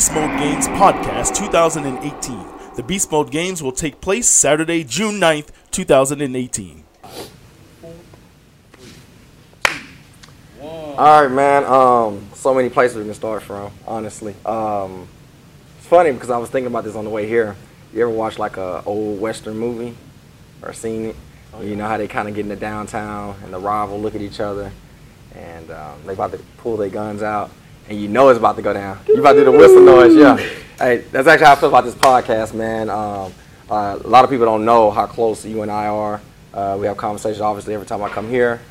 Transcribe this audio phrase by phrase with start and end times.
[0.00, 2.46] Beast Mode Games Podcast 2018.
[2.74, 6.84] The Beast Mode Games will take place Saturday, June 9th, 2018.
[10.62, 11.64] All right, man.
[11.64, 13.70] Um, so many places we can start from.
[13.86, 15.06] Honestly, um,
[15.76, 17.54] it's funny because I was thinking about this on the way here.
[17.92, 19.94] You ever watch like a old western movie
[20.62, 21.16] or seen it?
[21.60, 24.22] You know how they kind of get in the downtown and the rival look at
[24.22, 24.72] each other,
[25.34, 27.50] and um, they about to pull their guns out,
[27.90, 28.98] and you know it's about to go down.
[29.08, 30.36] You about to do the whistle noise, yeah.
[30.78, 32.88] Hey, that's actually how I feel about this podcast, man.
[32.88, 33.34] Um,
[33.70, 36.22] uh, a lot of people don't know how close you and I are.
[36.54, 38.62] Uh, we have conversations obviously every time I come here.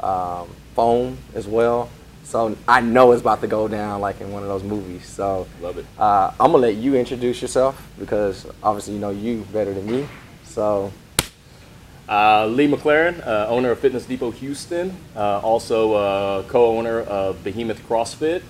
[0.00, 1.90] Um, phone as well.
[2.22, 5.06] So I know it's about to go down like in one of those movies.
[5.06, 5.84] So Love it.
[5.98, 10.08] Uh, I'm gonna let you introduce yourself because obviously you know you better than me.
[10.44, 10.90] So
[12.08, 17.86] Uh, Lee McLaren, uh, owner of Fitness Depot Houston, uh, also uh, co-owner of Behemoth
[17.86, 18.40] CrossFit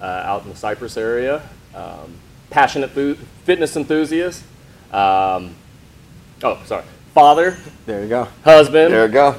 [0.00, 1.42] uh, out in the Cypress area.
[1.74, 2.14] Um,
[2.50, 2.90] passionate
[3.44, 4.44] fitness enthusiast.
[4.92, 5.54] Um,
[6.42, 6.84] oh, sorry.
[7.14, 8.28] Father, there you go.
[8.44, 9.36] husband, There you go.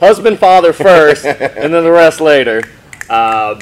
[0.00, 2.62] husband, father first, and then the rest later.
[3.10, 3.60] Um,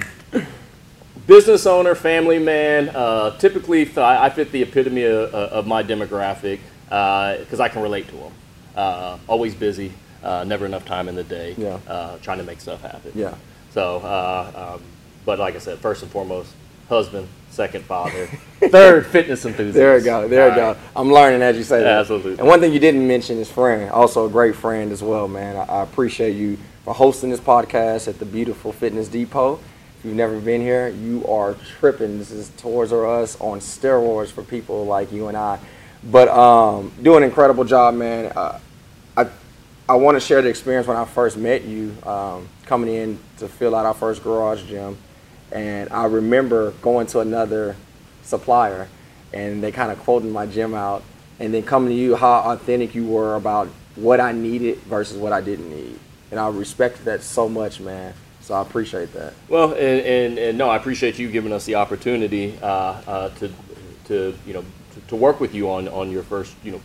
[1.26, 2.88] business owner, family man.
[2.90, 8.08] Uh, typically, th- I fit the epitome of, of my demographic because I can relate
[8.08, 8.32] to them.
[8.76, 9.92] Uh, always busy,
[10.22, 11.54] uh, never enough time in the day.
[11.58, 11.78] Yeah.
[11.86, 13.12] Uh, trying to make stuff happen.
[13.14, 13.34] Yeah.
[13.72, 14.82] So, uh, um,
[15.24, 16.52] but like I said, first and foremost,
[16.88, 18.26] husband, second father,
[18.60, 19.76] third fitness enthusiast.
[19.76, 20.28] There you go.
[20.28, 20.66] There you All go.
[20.68, 20.76] right.
[20.96, 22.00] I'm learning as you say that.
[22.00, 22.38] Absolutely.
[22.38, 23.90] And one thing you didn't mention is friend.
[23.90, 25.56] Also a great friend as well, man.
[25.56, 29.60] I, I appreciate you for hosting this podcast at the beautiful Fitness Depot.
[29.98, 32.18] If you've never been here, you are tripping.
[32.18, 35.58] This is Toys R Us on steroids for people like you and I.
[36.02, 38.32] But um, do an incredible job, man.
[38.34, 38.58] Uh,
[39.16, 39.28] I
[39.90, 43.48] I want to share the experience when I first met you, um, coming in to
[43.48, 44.96] fill out our first garage gym,
[45.52, 47.76] and I remember going to another
[48.22, 48.88] supplier,
[49.32, 51.02] and they kind of quoted my gym out,
[51.38, 55.32] and then coming to you, how authentic you were about what I needed versus what
[55.32, 55.98] I didn't need,
[56.30, 58.14] and I respect that so much, man.
[58.40, 59.34] So I appreciate that.
[59.48, 63.52] Well, and, and, and no, I appreciate you giving us the opportunity uh, uh, to,
[64.06, 64.64] to you know
[64.94, 66.80] to, to work with you on, on your first you know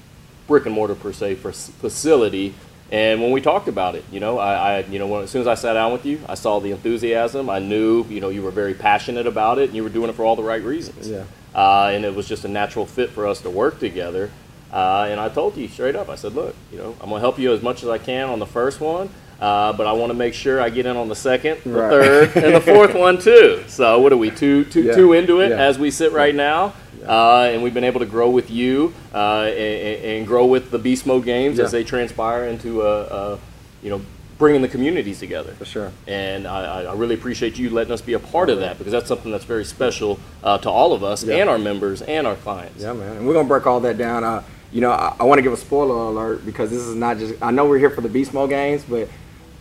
[0.48, 2.54] brick and mortar per se for facility.
[2.92, 5.42] And when we talked about it, you know, I, I you know when, as soon
[5.42, 7.50] as I sat down with you, I saw the enthusiasm.
[7.50, 10.14] I knew you know you were very passionate about it, and you were doing it
[10.14, 11.10] for all the right reasons.
[11.10, 11.24] Yeah.
[11.56, 14.30] Uh, and it was just a natural fit for us to work together.
[14.72, 17.40] Uh, and I told you straight up, I said, look, you know, I'm gonna help
[17.40, 19.10] you as much as I can on the first one,
[19.40, 21.90] uh, but I want to make sure I get in on the second, the Right.
[21.90, 23.64] third, and the fourth one too.
[23.68, 24.96] So what are we two, two, Yeah.
[24.96, 25.56] two into it Yeah.
[25.62, 26.74] as we sit right now?
[27.08, 30.80] Uh, and we've been able to grow with you uh, and, and grow with the
[30.80, 33.40] Beast Mode games as they transpire into a, a,
[33.84, 34.02] you know,
[34.38, 35.54] bringing the communities together.
[35.54, 35.92] For sure.
[36.08, 39.08] And I, I- really appreciate you letting us be a part of that because that's
[39.08, 41.36] something that's very special uh, to all of us Yeah.
[41.38, 42.82] and our members and our clients.
[42.84, 43.18] Yeah, man.
[43.18, 44.24] And we're gonna break all that down.
[44.24, 47.18] Uh, you know, I, I want to give a spoiler alert because this is not
[47.18, 47.42] just.
[47.42, 49.08] I know we're here for the Beast Mode games, but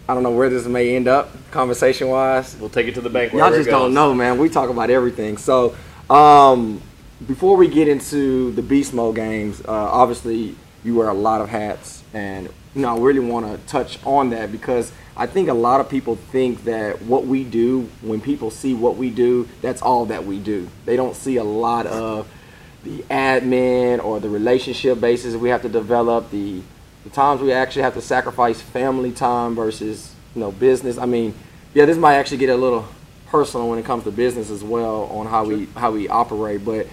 [0.09, 2.57] I don't know where this may end up conversation wise.
[2.59, 3.33] We'll take it to the bank.
[3.33, 4.39] Y'all just don't know, man.
[4.39, 5.37] We talk about everything.
[5.37, 5.77] So,
[6.11, 6.83] um,
[7.27, 11.49] before we get into the Beast Mode games, uh, obviously you wear a lot of
[11.49, 15.55] hats, and you know I really want to touch on that because I think a
[15.55, 19.81] lot of people think that what we do, when people see what we do, that's
[19.81, 20.69] all that we do.
[20.85, 22.29] They don't see a lot of
[22.83, 26.63] the admin or the relationship basis we have to develop, the
[27.05, 30.99] the times we actually have to sacrifice family time versus you know business.
[30.99, 31.35] I mean,
[31.73, 32.87] yeah, this might actually get a little
[33.27, 36.87] personal when it comes to business as well on how we how we operate, but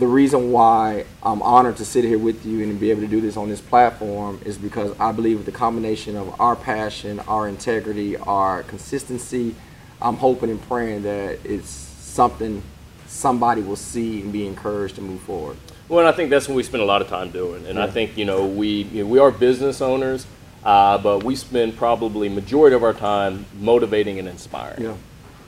[0.00, 3.20] the reason why I'm honored to sit here with you and be able to do
[3.20, 7.46] this on this platform is because I believe with the combination of our passion, our
[7.46, 9.54] integrity, our consistency,
[10.00, 12.62] I'm hoping and praying that it's something
[13.06, 15.58] somebody will see and be encouraged to move forward.
[15.90, 17.66] Well, and I think that's what we spend a lot of time doing.
[17.66, 20.26] And I think you know we you know, we are business owners,
[20.64, 24.82] uh, but we spend probably majority of our time motivating and inspiring.
[24.82, 24.94] Yeah.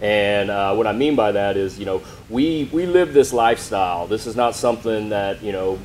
[0.03, 4.09] And uh, what I mean by that is, you know, we we live this lifestyle.
[4.09, 5.79] This is not something that you know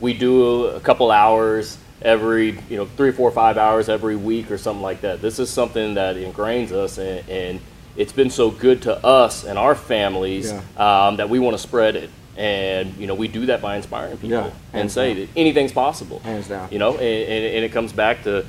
[0.00, 4.58] we do a couple hours every you know three, four, five hours every week or
[4.58, 5.22] something like that.
[5.22, 7.60] This is something that ingrains us, and, and
[7.96, 11.94] it's been so good to us and our families um, that we want to spread
[11.94, 12.10] it.
[12.36, 15.20] And you know, we do that by inspiring people Yeah, and say down.
[15.20, 16.18] that anything's possible.
[16.18, 16.72] Hands down.
[16.72, 18.44] You know, and, and, and it comes back to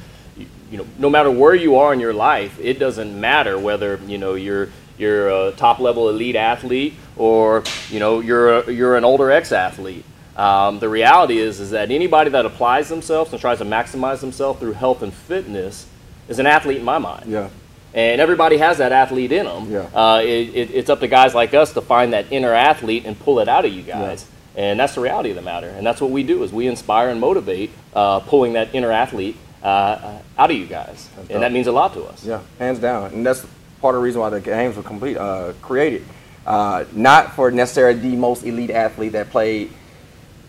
[0.72, 4.18] you know, no matter where you are in your life, it doesn't matter whether you
[4.18, 9.03] know you're you're a top level elite athlete or you know you're a, you're an
[9.03, 10.06] older ex athlete.
[10.36, 14.59] Um, the reality is is that anybody that applies themselves and tries to maximize themselves
[14.59, 15.88] through health and fitness
[16.27, 17.31] is an athlete in my mind.
[17.31, 17.50] Yeah.
[17.94, 19.71] And everybody has that athlete in them.
[19.71, 19.89] Yeah.
[19.94, 23.18] Uh, it, it, it's up to guys like us to find that inner athlete and
[23.18, 24.25] pull it out of you guys.
[24.57, 25.69] And that's the reality of the matter.
[25.69, 29.38] And that's what we do is we inspire and motivate uh, pulling that inner athlete
[29.63, 31.09] uh, uh, out of you guys.
[31.30, 32.24] and that means a lot to us.
[32.25, 33.45] Yeah, hands down, and that's
[33.86, 36.04] part of the reason why the games were complete uh, created.
[36.44, 39.72] Uh, not for necessarily the most elite athlete that played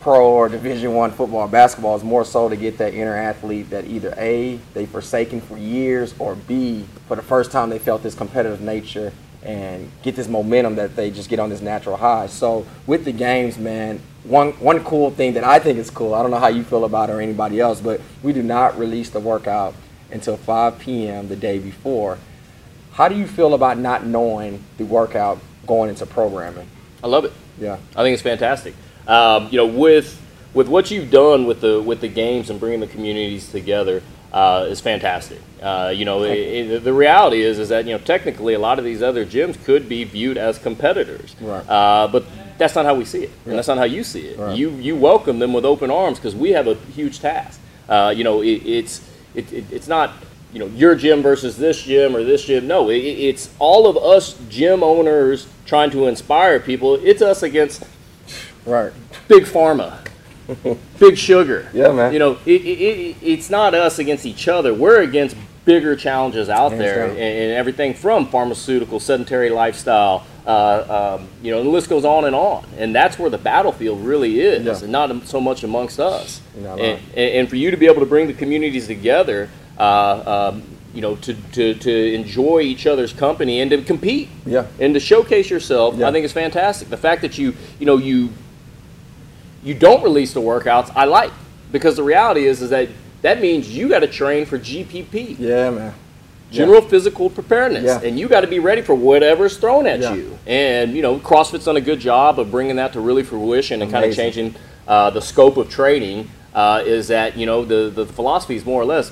[0.01, 1.97] pro or Division One football or basketball.
[1.97, 6.15] It's more so to get that inner athlete that either a they've forsaken for years,
[6.19, 9.13] or b for the first time they felt this competitive nature
[9.43, 12.29] and get this momentum that they just get on this natural high.
[12.29, 16.15] So with the games, man, one one cool thing that I think is cool.
[16.15, 18.79] I don't know how you feel about it or anybody else, but we do not
[18.79, 19.75] release the workout
[20.11, 21.29] until 5 p.m.
[21.29, 22.17] the day before.
[22.97, 26.67] How do you feel about not knowing the workout going into programming?
[27.05, 27.33] I love it.
[27.61, 27.77] Yeah.
[27.95, 28.75] I think it's fantastic.
[29.07, 30.19] Um, you know, with
[30.55, 34.03] with what you've done with the with the games and bringing the communities together
[34.33, 35.41] uh, is fantastic.
[35.63, 38.79] Uh, you know, it, it, the reality is is that you know technically a lot
[38.79, 41.69] of these other gyms could be viewed as competitors, Right.
[41.69, 42.25] uh, but
[42.57, 44.39] that's not how we see it, and that's not how you see it.
[44.39, 44.57] Right.
[44.57, 47.61] You you welcome them with open arms because we have a huge task.
[47.91, 50.13] Uh, you know, it, it's it, it, it's not
[50.57, 52.67] you know your gym versus this gym or this gym.
[52.67, 56.95] No, it, it's all of us gym owners trying to inspire people.
[56.95, 57.85] It's us against
[58.65, 58.91] Right.
[59.29, 59.99] big pharma,
[60.99, 61.69] big sugar.
[61.75, 62.13] Yeah, man.
[62.15, 64.73] You know, it, it, it, it's not us against each other.
[64.73, 65.37] We're against
[65.67, 70.27] bigger challenges out Hands there, and, and everything from pharmaceutical, sedentary lifestyle.
[70.47, 72.65] Uh, um, you know, the list goes on and on.
[72.79, 74.79] And that's where the battlefield really is, Yeah.
[74.85, 76.41] and not so much amongst us.
[76.57, 79.51] And, and, and for you to be able to bring the communities together.
[79.79, 80.63] Uh, um,
[80.95, 84.65] you know, to, to, to enjoy each other's company and to compete Yeah.
[84.81, 86.09] and to showcase yourself, Yeah.
[86.09, 86.89] I think is fantastic.
[86.89, 88.31] The fact that you, you know, you
[89.63, 91.31] you don't release the workouts, I like
[91.73, 92.89] because the reality is is that
[93.23, 95.95] that means you got to train for GPP, Yeah, man.
[96.51, 98.01] general physical preparedness, Yeah.
[98.09, 100.15] and you got to be ready for whatever's thrown at Yeah.
[100.15, 100.39] you.
[100.47, 103.91] And you know, CrossFit's done a good job of bringing that to really fruition and
[103.91, 104.55] kind of changing
[104.89, 106.31] uh, the scope of training.
[106.55, 109.11] Uh, is that you know the the philosophy is more or less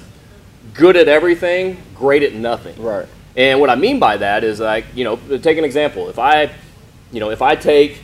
[0.72, 2.81] good at everything, great at nothing.
[2.82, 3.06] Right.
[3.37, 6.08] And what I mean by that is like, you know, take an example.
[6.08, 6.50] If I,
[7.12, 8.00] you know, if I take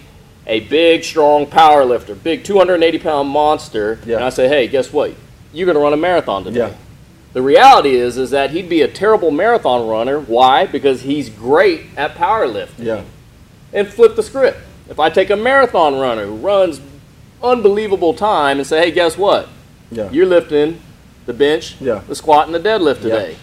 [0.47, 4.17] a big, strong power lifter, big 280 pound monster, Yeah.
[4.17, 5.15] and I say, hey, guess what?
[5.53, 6.69] You're going to run a marathon today.
[6.69, 6.75] Yeah.
[7.33, 10.19] The reality is, is that he'd be a terrible marathon runner.
[10.19, 10.67] Why?
[10.67, 12.85] Because he's great at powerlifting.
[12.85, 13.05] Yeah.
[13.73, 14.59] And flip the script.
[14.89, 16.81] If I take a marathon runner who runs
[17.41, 19.49] unbelievable time and say, hey, guess what?
[19.93, 20.11] Yeah.
[20.11, 20.81] You're lifting
[21.27, 22.01] the bench, Yeah.
[22.09, 23.15] the squat, and the deadlift Yeah.
[23.15, 23.37] today.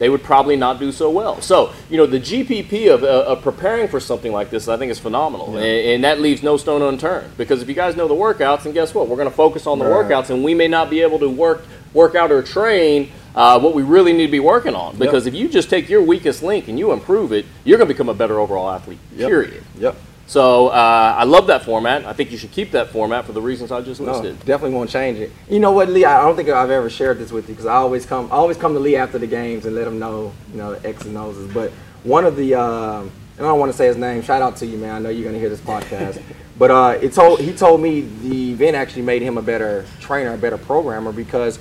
[0.00, 1.40] They would probably not do so well.
[1.40, 4.90] So, you know, the GPP of, uh, of preparing for something like this, I think,
[4.90, 5.52] is phenomenal.
[5.54, 5.60] Yeah.
[5.60, 7.36] And, and that leaves no stone unturned.
[7.38, 9.06] Because if you guys know the workouts, and guess what?
[9.08, 10.04] We're going to focus on the Right.
[10.04, 13.74] workouts, and we may not be able to work, work out or train uh, what
[13.74, 14.96] we really need to be working on.
[14.96, 17.94] Because if you just take your weakest link and you improve it, you're going to
[17.94, 19.28] become a better overall athlete, Yep.
[19.28, 19.62] period.
[19.78, 19.96] Yep.
[20.26, 22.04] So uh, I love that format.
[22.06, 24.38] I think you should keep that format for the reasons I just No, listed.
[24.40, 25.30] definitely won't change it.
[25.50, 26.04] You know what, Lee?
[26.04, 28.56] I don't think I've ever shared this with you because I always come, I always
[28.56, 31.16] come to Lee after the games and let him know, you know, the X's and
[31.18, 31.36] O's.
[31.52, 31.72] But
[32.04, 34.22] one of the, um, and I don't want to say his name.
[34.22, 34.94] Shout out to you, man.
[34.94, 36.22] I know you're gonna hear this podcast.
[36.58, 40.34] but uh, it told, he told me the event actually made him a better trainer,
[40.34, 41.58] a better programmer because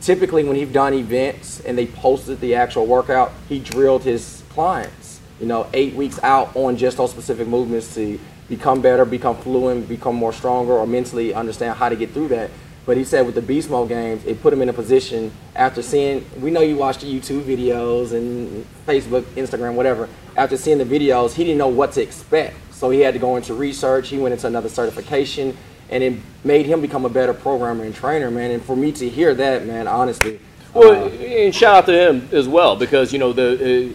[0.00, 5.03] typically when he's done events and they posted the actual workout, he drilled his clients,
[5.40, 9.88] you know, eight weeks out on just those specific movements to become better, become fluent,
[9.88, 12.50] become more stronger, or mentally understand how to get through that.
[12.86, 15.80] But he said with the beast mode games, it put him in a position after
[15.80, 16.24] seeing.
[16.38, 20.08] We know you watched the YouTube videos and Facebook, Instagram, whatever.
[20.36, 23.36] After seeing the videos, he didn't know what to expect, so he had to go
[23.36, 24.10] into research.
[24.10, 25.56] He went into another certification,
[25.88, 28.50] and it made him become a better programmer and trainer, man.
[28.50, 30.38] And for me to hear that, man, honestly,
[30.74, 33.94] Well, uh, and shout out to him as well because you know the uh,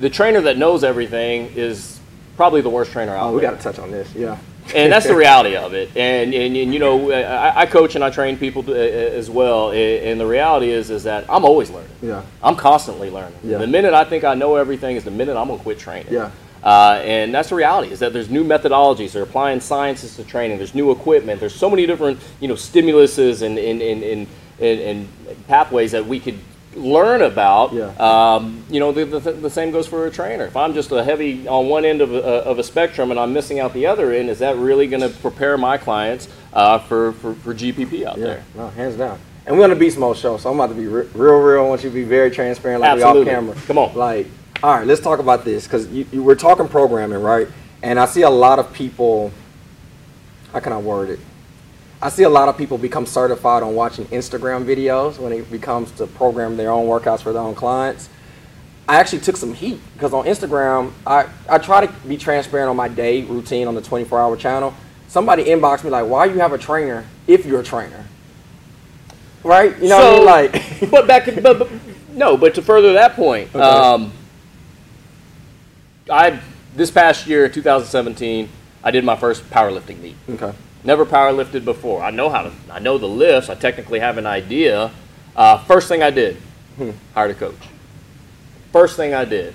[0.00, 1.98] the trainer that knows everything is
[2.36, 4.38] probably the worst trainer out oh, we got to touch on this, yeah.
[4.74, 5.88] and that's the reality of it.
[5.96, 9.28] And, and, and you know, I, I coach and I train people to, uh, as
[9.28, 9.72] well.
[9.72, 11.90] And the reality is, is that I'm always learning.
[12.00, 12.22] Yeah.
[12.42, 13.38] I'm constantly learning.
[13.42, 13.58] Yeah.
[13.58, 16.12] The minute I think I know everything is the minute I'm gonna quit training.
[16.12, 16.30] Yeah.
[16.62, 19.12] Uh, and that's the reality is that there's new methodologies.
[19.12, 20.58] They're applying sciences to training.
[20.58, 21.38] There's new equipment.
[21.40, 24.26] There's so many different you know stimuluses and and, and, and,
[24.60, 26.38] and, and pathways that we could
[26.78, 27.72] learn about.
[27.72, 27.86] Yeah.
[27.98, 30.44] Um, you know, the, the, the same goes for a trainer.
[30.46, 33.32] If I'm just a heavy on one end of a, of a spectrum and I'm
[33.32, 37.12] missing out the other end, is that really going to prepare my clients uh, for,
[37.12, 38.44] for, for GPP out Yeah, there?
[38.54, 39.18] no, hands down.
[39.46, 41.64] And we're on the Beast Mode show, so I'm about to be re- real, real.
[41.64, 43.32] I want you to be very transparent, like Absolutely.
[43.32, 43.56] off camera.
[43.66, 43.94] Come on.
[43.94, 44.26] Like,
[44.62, 47.48] all right, let's talk about this because you, you, we're talking programming, right?
[47.82, 49.32] And I see a lot of people.
[50.52, 51.20] How can I word it?
[52.00, 55.90] I see a lot of people become certified on watching Instagram videos when it becomes
[55.92, 58.08] to program their own workouts for their own clients.
[58.88, 62.76] I actually took some heat because on Instagram, I, I try to be transparent on
[62.76, 64.74] my day routine on the 24 hour channel.
[65.08, 68.04] Somebody inboxed me like, why you have a trainer if you're a trainer?
[69.42, 69.76] Right?
[69.78, 70.52] You know so, what I mean?
[70.80, 71.70] Like, but back, but, but
[72.12, 73.60] no, but to further that point, Okay.
[73.60, 74.12] um,
[76.10, 76.40] I
[76.74, 78.48] this past year, 2017,
[78.84, 80.14] I did my first powerlifting meet.
[80.30, 80.52] okay.
[80.84, 82.02] Never powerlifted before.
[82.02, 82.52] I know how to.
[82.70, 83.50] I know the lifts.
[83.50, 84.90] I technically have an idea.
[85.36, 86.36] Uh, first thing I did,
[87.14, 87.54] hired a coach.
[88.72, 89.54] First thing I did.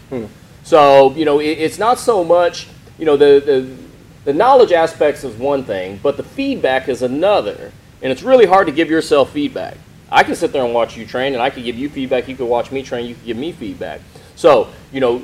[0.63, 2.67] So you know, it, it's not so much.
[2.97, 3.77] You know, the, the
[4.25, 7.71] the knowledge aspects is one thing, but the feedback is another.
[8.01, 9.77] And it's really hard to give yourself feedback.
[10.11, 12.27] I can sit there and watch you train, and I can give you feedback.
[12.27, 13.07] You can watch me train.
[13.07, 14.01] You can give me feedback.
[14.35, 15.21] So you know,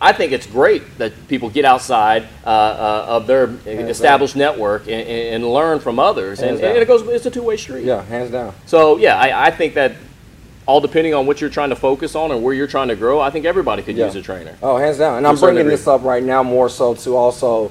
[0.00, 5.06] I think it's great that people get outside uh, uh, of their established network and,
[5.08, 6.70] and learn from others, and, down.
[6.70, 7.02] and it goes.
[7.08, 7.84] It's a two-way street.
[7.84, 8.54] Yeah, hands down.
[8.66, 9.92] So yeah, I, I think that
[10.66, 13.20] all depending on what you're trying to focus on and where you're trying to grow,
[13.20, 14.06] I think everybody could Yeah.
[14.06, 14.56] use a trainer.
[14.62, 15.18] Oh, hands down.
[15.18, 17.70] And I'm bringing this up right now more so to also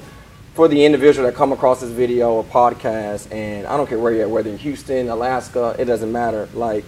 [0.54, 4.12] for the individual that come across this video or podcast, and I don't care where
[4.12, 6.48] you're at, whether you're Houston, Alaska, it doesn't matter.
[6.52, 6.84] Like,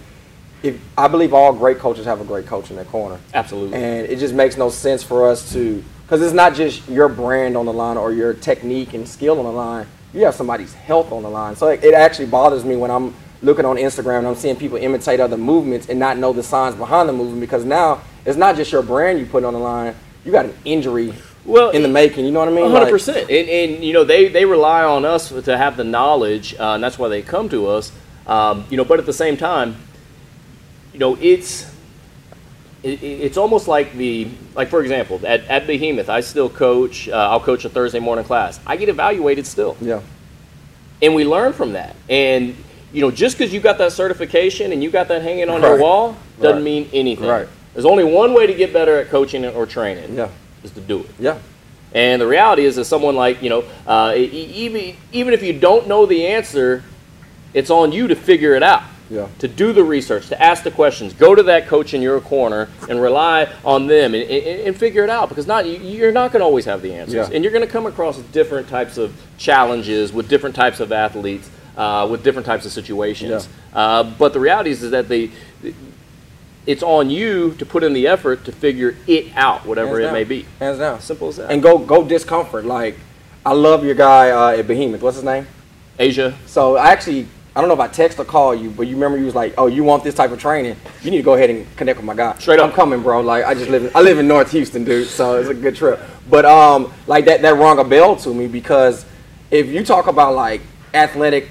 [0.63, 3.19] if I believe all great coaches have a great coach in their corner.
[3.33, 3.77] Absolutely.
[3.77, 7.57] And it just makes no sense for us to, because it's not just your brand
[7.57, 9.85] on the line or your technique and skill on the line.
[10.13, 11.55] You have somebody's health on the line.
[11.55, 14.77] So it, it actually bothers me when I'm looking on Instagram and I'm seeing people
[14.77, 18.55] imitate other movements and not know the signs behind the movement because now it's not
[18.55, 19.95] just your brand you put on the line.
[20.23, 22.23] You got an injury Well, in the making.
[22.25, 22.71] You know what I mean?
[22.71, 25.83] hundred Like, percent, and, and you know they, they rely on us to have the
[25.83, 27.91] knowledge, uh, and that's why they come to us.
[28.25, 29.75] Um, you know, but at the same time,
[30.93, 31.71] you know it's
[32.83, 37.07] it, it- it's almost like the like for example at, at Behemoth, I still coach.
[37.09, 38.59] Uh, I'll coach a Thursday morning class.
[38.67, 40.01] I get evaluated still, Yeah.
[41.01, 41.95] and we learn from that.
[42.09, 42.55] And
[42.91, 45.79] you know, just because you got that certification and you got that hanging on your
[45.79, 46.63] wall doesn't Right.
[46.63, 47.27] mean anything.
[47.27, 47.47] Right.
[47.73, 50.15] There's only one way to get better at coaching or training.
[50.15, 50.29] Yeah.
[50.63, 51.09] Is to do it.
[51.19, 51.37] Yeah.
[51.93, 55.87] And the reality is that someone like, you know, uh, even, even if you don't
[55.87, 56.83] know the answer,
[57.53, 58.83] it's on you to figure it out.
[59.09, 59.27] Yeah.
[59.39, 62.69] To do the research, to ask the questions, go to that coach in your corner
[62.89, 66.31] and rely on them and, and, and figure it out because not you- you're not
[66.31, 67.35] going to always have the answers, Yeah.
[67.35, 71.49] and you're going to come across different types of challenges with different types of athletes,
[71.77, 73.49] uh, with different types of situations.
[73.73, 75.29] Uh, but the reality is, is that they,
[76.65, 80.03] it's on you to put in the effort to figure it out, whatever Hands it
[80.03, 80.13] down.
[80.13, 80.45] may be.
[80.59, 81.01] Hands down.
[81.01, 81.51] Simple as that.
[81.51, 82.63] And go go discomfort.
[82.65, 82.97] Like,
[83.45, 85.01] I love your guy uh, at Behemoth.
[85.01, 85.45] What's his name?
[85.99, 86.37] Asia.
[86.45, 89.17] So I actually, I don't know if I text or call you, but you remember
[89.17, 90.75] you was like, "Oh, you want this type of training?
[91.03, 92.69] You need to go ahead and connect with my guy." Straight up.
[92.69, 93.21] I'm coming, bro.
[93.21, 95.07] Like I just live, in, I live in North Houston, dude.
[95.07, 95.99] So it's a good trip.
[96.29, 99.05] But um, like that, that rung a bell to me because
[99.51, 100.61] if you talk about like
[100.95, 101.49] athletic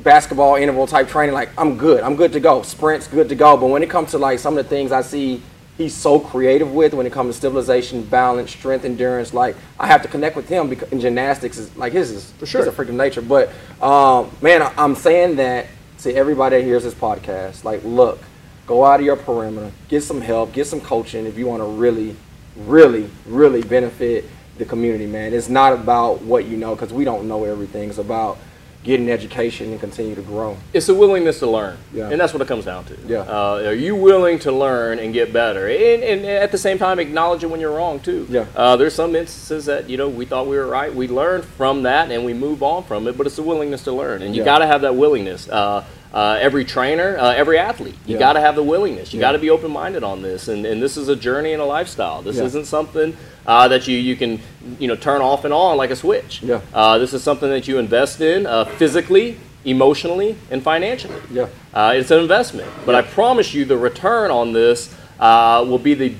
[0.00, 2.62] basketball interval type training, like I'm good, I'm good to go.
[2.62, 3.58] Sprints, good to go.
[3.58, 5.42] But when it comes to like some of the things I see
[5.78, 9.32] he's so creative with when it comes to stabilization, balance, strength, endurance.
[9.32, 12.46] Like I have to connect with him because in gymnastics is like his is for
[12.46, 12.68] sure.
[12.68, 13.22] A freak of nature.
[13.22, 13.50] But
[13.82, 15.66] um, man, I'm saying that
[16.00, 17.64] to everybody that hears this podcast.
[17.64, 18.20] Like, look,
[18.66, 21.66] go out of your perimeter, get some help, get some coaching if you want to
[21.66, 22.16] really,
[22.56, 24.24] really, really benefit
[24.58, 25.06] the community.
[25.06, 27.88] Man, it's not about what you know because we don't know everything.
[27.88, 28.38] It's about
[28.84, 30.56] getting education and continue to grow.
[30.72, 32.08] It's a willingness to learn, Yeah.
[32.10, 32.96] and that's what it comes down to.
[33.06, 33.18] Yeah.
[33.20, 36.98] Uh, are you willing to learn and get better, and, and at the same time
[36.98, 38.26] acknowledge it when you're wrong too?
[38.28, 38.46] Yeah.
[38.56, 41.84] Uh, there's some instances that you know we thought we were right, we learned from
[41.84, 43.16] that, and we move on from it.
[43.16, 44.46] But it's a willingness to learn, and you Yeah.
[44.46, 45.48] got to have that willingness.
[45.48, 48.18] Uh, uh, every trainer, uh, every athlete, you Yeah.
[48.18, 49.12] got to have the willingness.
[49.14, 49.28] You Yeah.
[49.28, 52.20] got to be open-minded on this, and, and this is a journey and a lifestyle.
[52.22, 52.44] This Yeah.
[52.44, 53.16] isn't something
[53.46, 54.38] uh, that you you can
[54.78, 56.40] you know turn off and on like a switch.
[56.42, 56.60] Yeah.
[56.74, 61.14] Uh, this is something that you invest in uh, physically, emotionally, and financially.
[61.32, 61.46] Yeah.
[61.74, 65.94] Uh, it's an investment, but I promise you the return on this uh, will be
[65.94, 66.14] the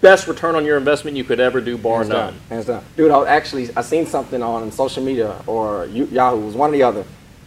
[0.00, 2.18] best return on your investment you could ever do, bar Hands none.
[2.18, 2.34] down.
[2.48, 2.82] Hands down.
[2.96, 6.82] Dude, I actually I seen something on social media or Yahoo, was one or the
[6.82, 7.04] other.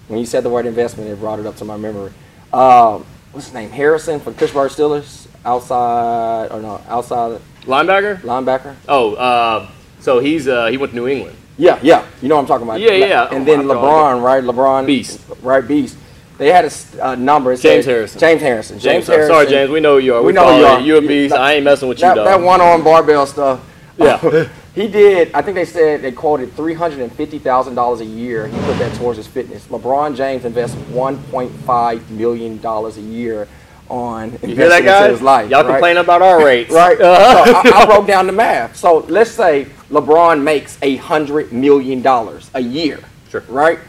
[0.09, 2.11] When you said the word investment, it brought it up to my memory.
[2.51, 3.69] Um, what's his name?
[3.69, 8.19] Harrison from Pittsburgh Steelers, outside or no, outside Linebacker?
[8.21, 8.75] linebacker.
[8.87, 11.37] Oh, uh, so he's uh, he went to New England.
[11.57, 12.05] Yeah, yeah.
[12.21, 12.79] You know what I'm talking about.
[12.79, 13.29] Yeah, yeah.
[13.31, 14.43] And Oh, then LeBron, right?
[14.43, 14.85] LeBron.
[14.87, 15.21] Beast.
[15.43, 15.95] Right, Beast.
[16.39, 17.51] They had a uh, number.
[17.51, 18.19] It James said- Harrison.
[18.19, 18.79] James Harrison.
[18.79, 19.35] James, sorry, Harrison.
[19.35, 19.69] sorry, James.
[19.69, 20.21] We know who you are.
[20.21, 20.79] We We, know you are.
[20.79, 21.33] You a beast.
[21.35, 22.25] that- I ain't messing with you, That, dog.
[22.25, 23.59] that one arm barbell stuff.
[23.97, 24.47] Yeah.
[24.79, 25.33] he did.
[25.33, 28.47] I think they said they quoted three hundred and fifty thousand dollars a year.
[28.47, 29.67] He put that towards his fitness.
[29.67, 33.49] LeBron James invests one point five million dollars a year
[33.89, 35.11] on investing You hear that, into guys?
[35.11, 35.49] his life.
[35.49, 35.71] Y'all right?
[35.71, 36.71] complain about our rates.
[36.79, 36.97] Right.
[36.99, 38.77] so I, I broke down the math.
[38.77, 43.01] So let's say LeBron makes a hundred million dollars a year.
[43.29, 43.41] Sure.
[43.49, 43.79] Right.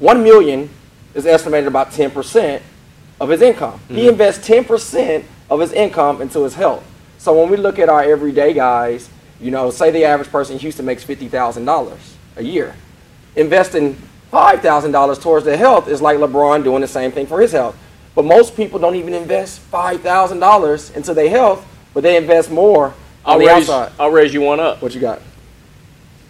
[0.00, 0.68] One million
[1.14, 2.64] is estimated about ten percent
[3.20, 3.80] of his income.
[3.86, 4.08] He mm-hmm.
[4.08, 6.84] invests ten percent of his income into his health.
[7.18, 9.08] So when we look at our everyday guys,
[9.42, 12.74] you know, say the average person in Houston makes fifty thousand dollars a year,
[13.36, 13.94] investing
[14.30, 17.52] five thousand dollars towards their health is like LeBron doing the same thing for his
[17.52, 17.76] health.
[18.14, 22.50] But most people don't even invest five thousand dollars into their health, but they invest
[22.50, 22.94] more
[23.24, 23.92] I'll on the raise, outside.
[23.98, 24.80] I'll raise you one up.
[24.80, 25.20] What you got?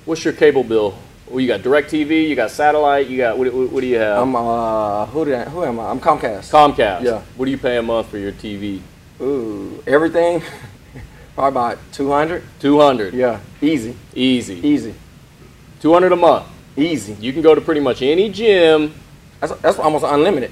[0.05, 0.99] What's your cable bill?
[1.29, 4.23] Well, you got DirecTV, you got satellite, you got what, what, what do you have?
[4.23, 5.91] I'm uh, who did I, who am I?
[5.91, 6.51] I'm Comcast.
[6.51, 7.03] Comcast.
[7.03, 7.23] Yeah.
[7.37, 8.81] What do you pay a month for your TV?
[9.21, 10.43] Ooh, everything.
[11.35, 12.43] Probably about two hundred.
[12.61, 13.15] Two hundred.
[13.15, 14.55] Yeah, easy, Easy.
[14.67, 14.95] easy,
[15.81, 16.47] Two hundred a month.
[16.77, 17.15] easy.
[17.15, 18.95] You can go to pretty much any gym
[19.41, 20.51] That's that's almost unlimited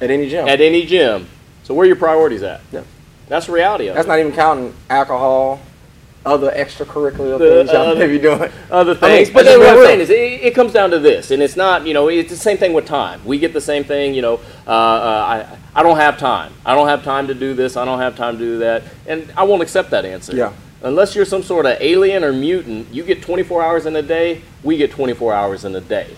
[0.00, 0.48] at any gym.
[0.48, 1.26] at any gym.
[1.64, 2.60] So where are your priorities at?
[2.72, 2.82] Yeah.
[3.28, 4.08] That's the reality of That's it.
[4.08, 5.60] That's not even counting alcohol,
[6.26, 8.50] other extracurricular The, things y'all may be doing.
[8.70, 9.30] other I mean, things.
[9.30, 11.86] but then what I'm saying is, it, it comes down to this, and it's not,
[11.86, 13.24] you know, it's the same thing with time.
[13.24, 14.40] We get the same thing, you know.
[14.66, 16.52] Uh, uh, I I don't have time.
[16.66, 17.76] I don't have time to do this.
[17.76, 20.34] I don't have time to do that, and I won't accept that answer.
[20.34, 20.52] Yeah.
[20.82, 24.42] Unless you're some sort of alien or mutant, you get 24 hours in a day.
[24.62, 26.14] We get 24 hours in a day.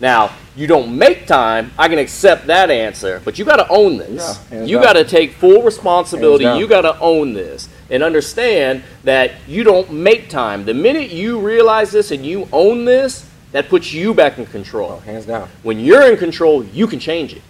[0.00, 1.72] Now, you don't make time.
[1.78, 4.40] I can accept that answer, but you got to own this.
[4.52, 6.44] Yeah, you got to take full responsibility.
[6.44, 10.64] You got to own this and understand that you don't make time.
[10.64, 14.92] The minute you realize this and you own this, that puts you back in control.
[14.92, 15.48] Oh, hands down.
[15.62, 17.42] When you're in control, you can change it.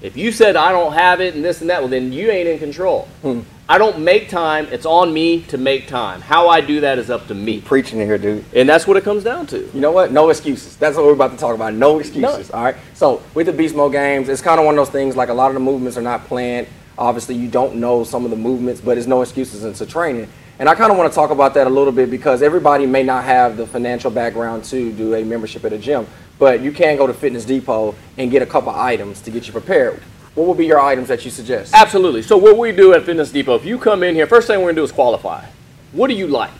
[0.00, 2.48] If you said I don't have it and this and that, well then you ain't
[2.48, 3.06] in control.
[3.22, 3.40] Hmm.
[3.68, 4.66] I don't make time.
[4.70, 6.20] It's on me to make time.
[6.20, 7.60] How I do that is up to me.
[7.60, 8.44] Preaching here, dude.
[8.54, 9.70] And that's what it comes down to.
[9.72, 10.10] You know what?
[10.10, 10.76] No excuses.
[10.76, 11.72] That's what we're about to talk about.
[11.72, 12.50] No excuses.
[12.50, 12.76] All right.
[12.94, 15.16] So with the Beast Mode games, it's kind of one of those things.
[15.16, 16.66] Like a lot of the movements are not planned.
[17.02, 20.28] Obviously, you don't know some of the movements, but it's no excuses into training.
[20.60, 23.02] And I kind of want to talk about that a little bit because everybody may
[23.02, 26.06] not have the financial background to do a membership at a gym,
[26.38, 29.52] but you can go to Fitness Depot and get a couple items to get you
[29.52, 30.00] prepared.
[30.36, 31.74] What would be your items that you suggest?
[31.74, 32.22] Absolutely.
[32.22, 34.66] So what we do at Fitness Depot, if you come in here, first thing we're
[34.66, 35.44] gonna do is qualify.
[35.90, 36.52] What do you like?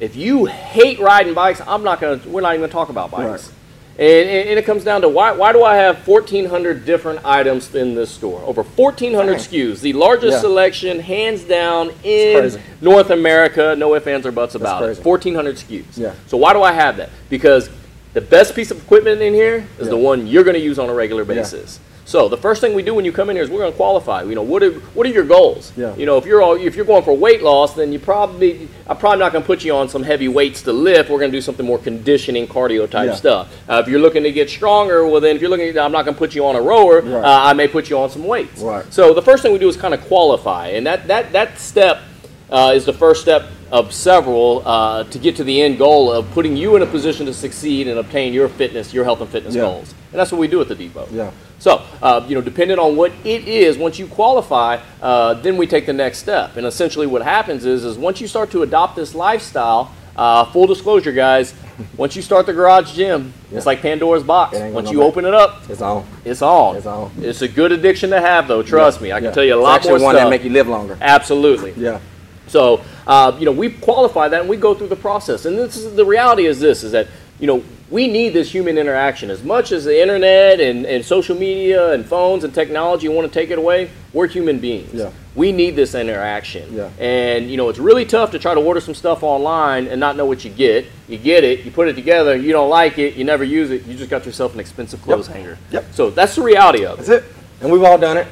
[0.00, 2.22] If you hate riding bikes, I'm not gonna.
[2.26, 3.48] We're not even gonna talk about bikes.
[3.48, 3.55] Right.
[3.98, 7.94] And, and, it comes down to why, why do I have 1,400 different items in
[7.94, 8.42] this store?
[8.42, 9.80] Over 1,400 SKUs.
[9.80, 10.40] The largest Yeah.
[10.40, 12.60] selection, hands down, in.
[12.82, 13.74] North America.
[13.76, 14.98] No ifs, ands, or buts about it.
[15.02, 15.96] 1,400 SKUs.
[15.96, 16.12] Yeah.
[16.26, 17.08] So why do I have that?
[17.30, 17.70] Because
[18.12, 20.90] the best piece of equipment in here is the one you're going to use on
[20.90, 21.80] a regular basis.
[22.06, 23.76] So the first thing we do when you come in here is we're going to
[23.76, 24.22] qualify.
[24.22, 25.72] You know, what are what are your goals?
[25.76, 25.94] Yeah.
[25.96, 28.96] You know, if you're all if you're going for weight loss, then you probably I'm
[28.96, 31.10] probably not going to put you on some heavy weights to lift.
[31.10, 33.14] We're going to do something more conditioning, cardio type Yeah.
[33.16, 33.52] stuff.
[33.68, 36.14] Uh, if you're looking to get stronger, well then if you're looking, I'm not going
[36.14, 37.00] to put you on a rower.
[37.00, 37.24] Right.
[37.24, 38.62] Uh, I may put you on some weights.
[38.62, 38.84] Right.
[38.92, 42.02] So the first thing we do is kind of qualify, and that that that step
[42.50, 46.30] uh, is the first step of several uh, to get to the end goal of
[46.32, 49.54] putting you in a position to succeed and obtain your fitness, your health and fitness
[49.54, 49.62] Yeah.
[49.62, 49.94] goals.
[50.12, 51.08] And that's what we do at the depot.
[51.12, 51.30] Yeah.
[51.58, 55.66] So, uh, you know, depending on what it is, once you qualify, uh, then we
[55.66, 56.56] take the next step.
[56.56, 60.66] And essentially, what happens is, is once you start to adopt this lifestyle, uh, full
[60.66, 61.54] disclosure, guys,
[61.96, 63.56] once you start the garage gym, Yeah.
[63.58, 64.56] it's like Pandora's box.
[64.58, 65.06] Once you back.
[65.08, 66.04] open it up, It's on.
[66.24, 66.76] it's on.
[66.76, 67.10] It's on.
[67.20, 68.62] It's a good addiction to have, though.
[68.62, 69.30] Trust me, I can Yeah.
[69.32, 70.24] tell you a It's lot actually more one stuff.
[70.26, 70.96] that make you live longer.
[71.00, 71.74] Absolutely.
[71.76, 71.98] Yeah.
[72.46, 75.44] So, uh, you know, we qualify that and we go through the process.
[75.44, 78.78] And this is the reality is this: is that you know we need this human
[78.78, 83.30] interaction as much as the internet and, and social media and phones and technology want
[83.30, 83.90] to take it away.
[84.12, 84.92] We're human beings.
[84.92, 85.12] Yeah.
[85.36, 86.74] We need this interaction.
[86.74, 86.90] Yeah.
[86.98, 90.16] And you know, it's really tough to try to order some stuff online and not
[90.16, 90.86] know what you get.
[91.06, 93.84] You get it, you put it together, you don't like it, you never use it.
[93.86, 95.56] You just got yourself an expensive clothes hanger.
[95.70, 95.84] Yep.
[95.92, 97.06] So that's the reality of it.
[97.06, 97.32] That's it.
[97.60, 98.26] And we've all done it.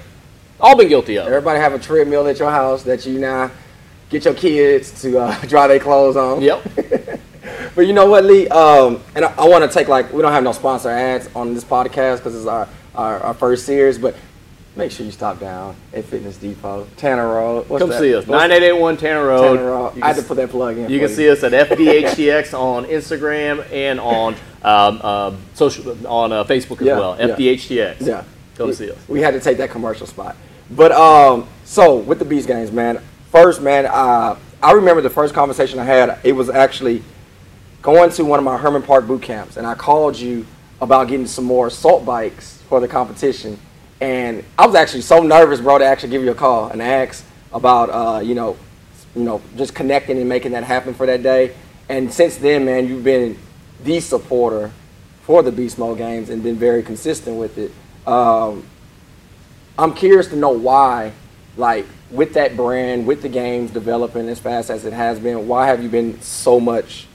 [0.60, 1.26] All been guilty of.
[1.26, 1.28] it.
[1.28, 3.50] Everybody have a treadmill at your house that you now
[4.14, 6.40] get your kids to uh, dry their clothes on.
[6.40, 6.62] Yep.
[7.74, 8.48] But you know what, Lee?
[8.48, 11.54] Um, and I, I want to take like we don't have no sponsor ads on
[11.54, 13.98] this podcast because it's our, our our first series.
[13.98, 14.14] But
[14.76, 17.68] make sure you stop down at Fitness Depot, Tanner Road.
[17.68, 17.98] What's Come that?
[17.98, 18.26] see us.
[18.28, 19.56] 9881 Tanner Road.
[19.56, 20.00] Tanner Road.
[20.00, 20.88] I had to put that plug in.
[20.88, 26.44] You can see us at FDHTX on Instagram and on um, um, social on uh,
[26.44, 27.16] Facebook as Yeah, well.
[27.16, 28.06] FDHTX.
[28.06, 28.24] Yeah.
[28.54, 28.98] Come we, see us.
[29.08, 30.36] We had to take that commercial spot.
[30.70, 33.02] But um, so with the Beast Games, man.
[33.34, 36.20] First, man, uh, I remember the first conversation I had.
[36.22, 37.02] It was actually
[37.82, 40.46] going to one of my Hermann Park boot camps, and I called you
[40.80, 43.58] about getting some more Assault bikes for the competition.
[44.00, 47.26] And I was actually so nervous, bro, to actually give you a call and ask
[47.52, 48.56] about, uh, you know,
[49.16, 51.56] you know, just connecting and making that happen for that day.
[51.88, 53.36] And since then, man, you've been
[53.82, 54.70] the supporter
[55.22, 57.72] for the Beast Mode games and been very consistent with it.
[58.06, 58.64] Um,
[59.76, 61.10] I'm curious to know why,
[61.56, 65.66] like with that brand, with the games developing as fast as it has been, why
[65.66, 67.06] have you been so much?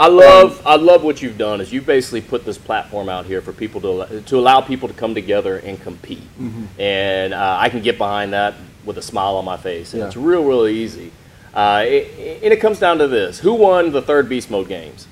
[0.00, 1.60] I love I love what you've done.
[1.60, 4.94] Is you basically put this platform out here for people to to allow people to
[4.94, 6.80] come together and compete, Mm-hmm.
[6.80, 10.06] and uh, I can get behind that with a smile on my face, and Yeah.
[10.06, 11.10] it's real, real easy.
[11.52, 15.08] Uh, it, and it comes down to this: Who won the third beast mode games?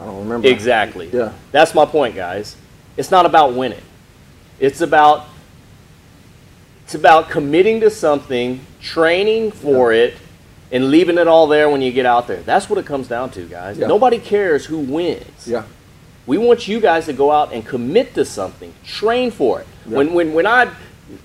[0.00, 0.46] I don't remember.
[0.46, 1.08] Exactly.
[1.12, 1.32] Yeah.
[1.50, 2.54] That's my point, guys.
[2.96, 3.82] It's not about winning.
[4.60, 5.26] It's about
[6.86, 10.14] it's about committing to something, training for it,
[10.70, 12.36] and leaving it all there when you get out there.
[12.42, 13.76] That's what it comes down to, guys.
[13.76, 13.88] Yeah.
[13.88, 15.48] Nobody cares who wins.
[15.48, 15.64] Yeah.
[16.28, 19.66] We want you guys to go out and commit to something, train for it.
[19.88, 19.96] Yeah.
[19.98, 20.70] When, when, when I,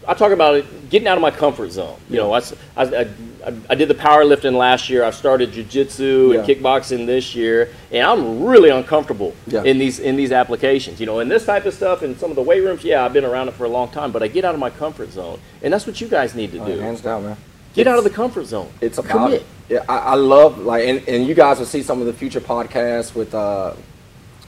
[0.07, 1.99] I talk about it, getting out of my comfort zone.
[2.09, 2.39] You know, I,
[2.75, 3.07] I- I-
[3.45, 5.03] I- I did the powerlifting last year.
[5.03, 9.63] I've started jujitsu and kickboxing this year, and I'm really uncomfortable Yeah.
[9.63, 10.99] in these in these applications.
[10.99, 13.13] You know, in this type of stuff, in some of the weight rooms, yeah, I've
[13.13, 15.39] been around it for a long time, but I get out of my comfort zone,
[15.63, 16.79] and that's what you guys need to Oh, do.
[16.79, 17.37] hands down, man.
[17.73, 18.67] Get out of the comfort zone.
[18.81, 19.41] It's about commit.
[19.41, 19.45] it.
[19.69, 22.41] Yeah, I, I love like, and, and you guys will see some of the future
[22.41, 23.71] podcasts with uh,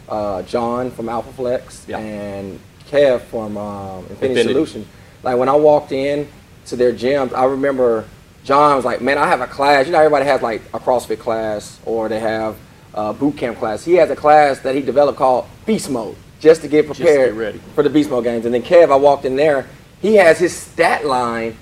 [0.10, 1.98] uh, John from Alpha Flex Yeah.
[2.00, 2.60] and
[2.92, 4.54] Kev from um, Infinity, Infinity.
[4.54, 4.88] Solutions.
[5.24, 6.28] Like when I walked in
[6.68, 8.04] to their gyms, I remember
[8.44, 9.86] John was like, "Man, I have a class.
[9.86, 12.58] You know, everybody has like a CrossFit class or they have
[12.94, 13.84] a boot camp class.
[13.84, 16.96] He has a class that he developed called Beast Mode, just to get to get
[16.96, 17.60] prepared ready.
[17.76, 18.46] for the Beast Mode games.
[18.46, 19.68] And then Kev, I walked in there.
[20.02, 21.58] He has his stat line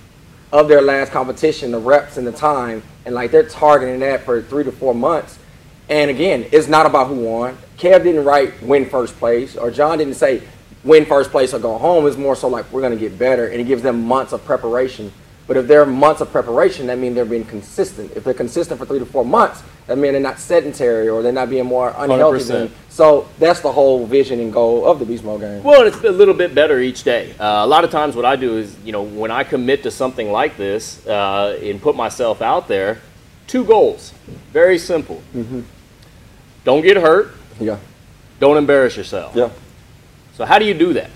[0.52, 4.42] of their last competition, the reps and the time, and like they're targeting that for
[4.42, 5.40] three to four months.
[5.90, 7.58] And again, it's not about who won.
[7.78, 10.42] Kev didn't write win first place, or John didn't say
[10.84, 12.08] win first place or go home.
[12.08, 14.44] It's more so like we're going to get better, and it gives them months of
[14.44, 15.12] preparation.
[15.48, 18.12] But if they're months of preparation, that means they're being consistent.
[18.16, 21.32] If they're consistent for three to four months, that means they're not sedentary or they're
[21.34, 22.44] not being more unhealthy.
[22.44, 25.64] Than, so that's the whole vision and goal of the Beast Mode game.
[25.64, 27.34] Well, it's a little bit better each day.
[27.40, 29.92] Uh, a lot of times, what I do is, you know, when I commit to
[29.92, 33.00] something like this uh, and put myself out there,
[33.48, 34.14] two goals.
[34.54, 35.22] Very simple.
[35.36, 35.62] Mm-hmm.
[36.64, 37.34] Don't get hurt.
[37.60, 37.78] Yeah,
[38.40, 39.36] Don't embarrass yourself.
[39.36, 39.50] yeah,
[40.36, 41.10] So, how do you do that?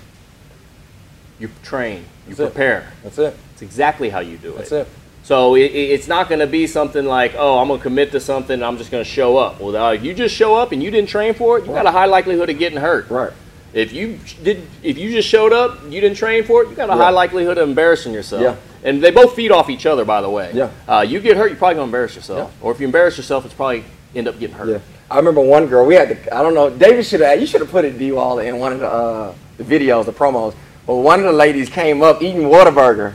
[1.38, 2.04] You train.
[2.28, 2.44] You That's it.
[2.52, 2.92] prepare.
[3.02, 3.36] that's it.
[3.56, 4.58] It's exactly how you do it.
[4.58, 4.88] That's it.
[5.22, 8.12] So it, it- it's not going to be something like, oh, I'm going to commit
[8.12, 8.52] to something.
[8.52, 9.58] And I'm just going to show up.
[9.60, 11.86] Well, uh, if you just show up and you didn't train for it, you got
[11.86, 13.08] a high likelihood of getting hurt.
[13.08, 13.32] Right.
[13.72, 16.90] If you did, if you just showed up, you didn't train for it, you got
[16.90, 17.04] a Yeah.
[17.04, 18.42] high likelihood of embarrassing yourself.
[18.42, 18.56] Yeah.
[18.84, 20.50] And they both feed off each other, by the way.
[20.52, 20.68] Yeah.
[20.86, 22.52] Uh, you get hurt, you're probably gonna embarrass yourself.
[22.54, 22.64] Yeah.
[22.66, 24.68] Or if you embarrass yourself, it's probably end up getting hurt.
[24.68, 24.78] Yeah,
[25.10, 25.86] I remember one girl.
[25.86, 26.34] We had to.
[26.36, 26.68] I don't know.
[26.70, 27.40] David should have.
[27.40, 30.12] You should have put it D Wall in one of the uh, the videos, the
[30.12, 30.54] promos.
[30.86, 33.14] But one of the ladies came up eating Whataburger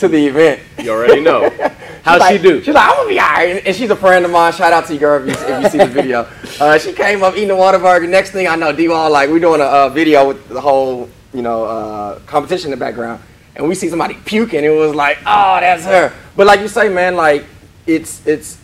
[0.00, 0.60] to the event.
[0.78, 1.50] You already know.
[2.02, 2.62] She like- do?
[2.62, 3.66] She's like, I'm gonna be alright.
[3.66, 4.54] And she's a friend of mine.
[4.54, 6.26] Shout out to you, girl, if you, if you see the video.
[6.60, 8.06] Uh, she came up eating the Whataburger.
[8.06, 11.08] Next thing I know, D Wall like we're doing a uh, video with the whole
[11.32, 13.22] you know uh, competition in the background,
[13.56, 14.62] and we see somebody puking.
[14.62, 16.12] It was like, oh, that's her.
[16.36, 17.46] But like you say, man, like
[17.86, 18.58] it's it's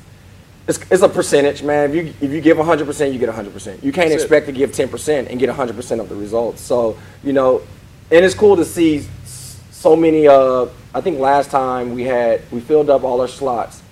[0.69, 1.89] it's, it's a percentage, man.
[1.91, 3.83] If you if you give 100%, you get 100%.
[3.83, 4.25] You can't That's it.
[4.25, 6.61] expect to give 10% and get 100% of the results.
[6.61, 7.63] So, you know,
[8.11, 9.07] and it's cool to see
[9.77, 13.83] so many uh I think last time we had we filled up all our slots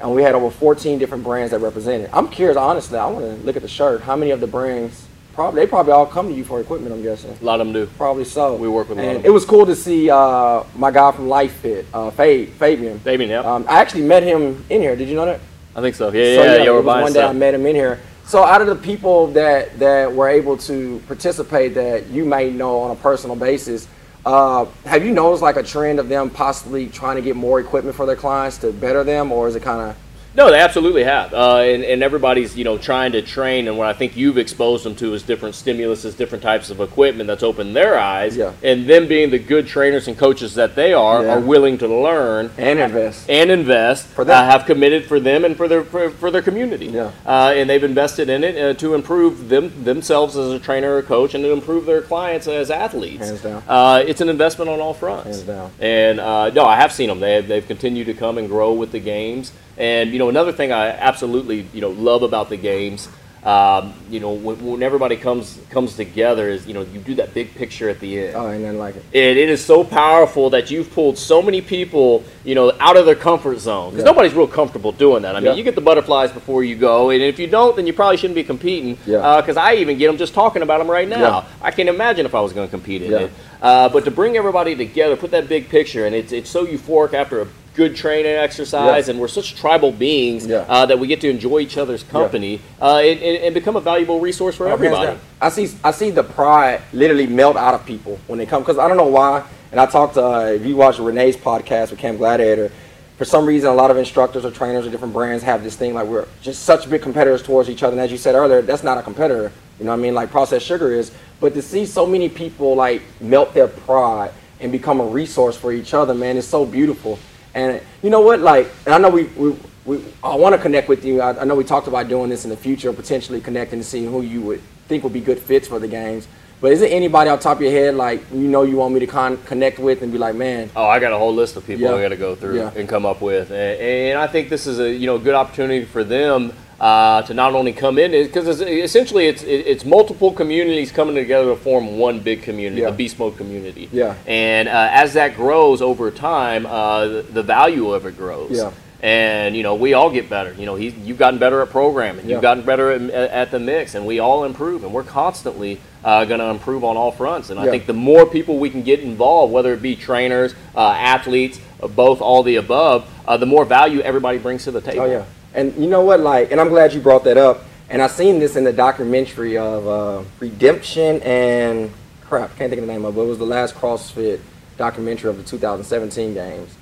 [0.00, 2.08] and we had over 14 different brands that represented.
[2.12, 4.00] I'm curious honestly, I want to look at the shirt.
[4.00, 7.02] How many of the brands probably they probably all come to you for equipment, I'm
[7.02, 7.36] guessing.
[7.40, 7.86] A lot of them do.
[7.98, 8.56] Probably so.
[8.56, 11.84] We work with and it was cool to see uh, my guy from Life Fit,
[11.92, 12.98] uh, Fab, Fabian.
[13.00, 13.40] Fabian, yeah.
[13.40, 14.96] Um, I actually met him in here.
[14.96, 15.40] Did you know that?
[15.76, 16.06] I think so.
[16.10, 18.00] Yeah, So, yeah, it were buying one day I met him in here.
[18.24, 22.80] So out of the people that that were able to participate that you may know
[22.80, 23.88] on a personal basis,
[24.26, 27.96] uh, have you noticed like a trend of them possibly trying to get more equipment
[27.96, 29.96] for their clients to better them, or is it kind of
[30.38, 33.66] No, they absolutely have, uh, and, and everybody's you know trying to train.
[33.66, 37.26] And what I think you've exposed them to is different stimuluses, different types of equipment
[37.26, 38.36] that's opened their eyes.
[38.36, 38.52] Yeah.
[38.62, 41.34] And them being the good trainers and coaches that they are, Yeah.
[41.34, 43.28] are willing to learn and invest?
[43.28, 44.06] and invest.
[44.06, 44.40] For them.
[44.40, 46.86] uh, have committed for them and for their for, for their community.
[46.86, 47.10] Yeah.
[47.26, 51.02] Uh, and they've invested in it uh, to improve them themselves as a trainer or
[51.02, 53.26] coach, and to improve their clients as athletes.
[53.26, 53.62] Hands down.
[53.66, 55.24] Uh, it's an investment on all fronts.
[55.24, 55.72] Hands down.
[55.80, 57.18] And uh, no, I have seen them.
[57.18, 59.50] They have, they've continued to come and grow with the games.
[59.78, 63.08] And you know, another thing I absolutely you know love about the games,
[63.44, 67.32] um, you know, when, when everybody comes comes together, is you know you do that
[67.32, 68.34] big picture at the end.
[68.34, 69.04] Oh, ain't nothing like it.
[69.14, 73.06] And it is so powerful that you've pulled so many people, you know, out of
[73.06, 73.90] their comfort zone.
[73.90, 74.10] Because Yeah.
[74.10, 75.36] nobody's real comfortable doing that.
[75.36, 75.54] I mean, Yeah.
[75.54, 78.34] you get the butterflies before you go, and if you don't, then you probably shouldn't
[78.34, 78.98] be competing.
[79.06, 79.40] Yeah.
[79.40, 81.20] Because I even get them just talking about them right now.
[81.20, 81.42] Yeah.
[81.62, 83.30] I can't imagine if I was going to compete in it.
[83.62, 87.14] Uh, but to bring everybody together, put that big picture, and it's it's so euphoric
[87.14, 87.46] after a
[87.78, 89.12] good training exercise, Yeah.
[89.12, 90.64] and we're such tribal beings Yeah.
[90.68, 94.18] uh, that we get to enjoy each other's company uh, and, and, become a valuable
[94.18, 95.16] resource for Oh, everybody.
[95.40, 98.78] I see I see the pride literally melt out of people when they come because
[98.78, 99.44] I don't know why.
[99.70, 102.72] And I talked to uh, if you watch Renee's podcast with Camp Gladiator,
[103.16, 105.94] for some reason a lot of instructors or trainers or different brands have this thing
[105.94, 107.92] like we're just such big competitors towards each other.
[107.92, 109.52] And as you said earlier, that's not a competitor.
[109.78, 110.14] You know what I mean?
[110.14, 111.12] Like processed sugar is.
[111.38, 115.70] But to see so many people like melt their pride and become a resource for
[115.72, 116.36] each other, man.
[116.36, 117.18] It's so beautiful.
[117.58, 118.38] And you know what?
[118.40, 121.20] Like, and I know we, we, we I want to connect with you.
[121.20, 124.04] I, I know we talked about doing this in the future, potentially connecting to see
[124.04, 126.28] who you would think would be good fits for the games.
[126.60, 128.94] But is there anybody off the top of your head, like you know, you want
[128.94, 130.70] me to con- connect with and be like, man?
[130.76, 131.94] Oh, I got a whole list of people Yeah.
[131.94, 132.70] I got to go through Yeah.
[132.76, 135.84] and come up with, and, and I think this is a you know good opportunity
[135.84, 140.32] for them uh, to not only come in because it's, essentially it's it- it's multiple
[140.32, 142.90] communities coming together to form one big community, Yeah.
[142.90, 143.88] the Beast Mode community.
[143.92, 144.14] Yeah.
[144.26, 148.50] And uh, as that grows over time, uh, the, value of it grows.
[148.52, 148.70] Yeah.
[149.00, 150.52] And you know we all get better.
[150.58, 152.26] You know he's, you've gotten better at programming.
[152.26, 152.34] Yeah.
[152.34, 154.82] You've gotten better at, at the mix, and we all improve.
[154.84, 157.50] And we're constantly uh, going to improve on all fronts.
[157.50, 160.80] And I think the more people we can get involved, whether it be trainers, uh,
[160.90, 165.02] athletes, uh, both, all the above, uh, the more value everybody brings to the table.
[165.02, 165.24] Oh yeah.
[165.58, 166.20] And you know what?
[166.20, 167.64] Like, and I'm glad you brought that up.
[167.90, 171.90] And I seen this in the documentary of uh, Redemption and
[172.20, 172.50] crap.
[172.56, 173.16] Can't think of the name of it.
[173.16, 174.38] But it was the last CrossFit
[174.76, 176.76] documentary of the 2017 games.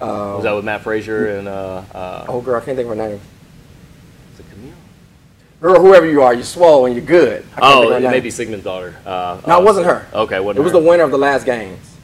[0.00, 2.96] Um, Was that with Mat Fraser and uh, uh, oh girl, I can't think of
[2.96, 3.20] her name.
[4.32, 4.72] is it Camille?
[5.60, 7.44] Girl, whoever you are, you're swole and you're good.
[7.56, 8.94] I can't think Oh, it may be Sigmundsdottir.
[9.04, 10.06] Uh, No, uh, it wasn't her.
[10.14, 11.96] Okay, wasn't It was the winner of the last games.